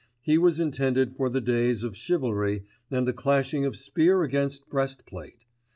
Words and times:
He 0.23 0.39
was 0.39 0.59
intended 0.59 1.15
for 1.15 1.29
the 1.29 1.41
days 1.41 1.83
of 1.83 1.95
chivalry 1.95 2.65
and 2.89 3.07
the 3.07 3.13
clashing 3.13 3.67
of 3.67 3.75
spear 3.77 4.23
against 4.23 4.67
breast 4.67 5.05
plate. 5.05 5.45